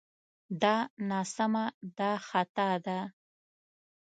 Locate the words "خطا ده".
2.27-2.99